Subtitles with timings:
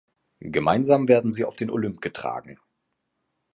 [0.49, 2.57] Gemeinsam werden sie auf den Olymp getragen.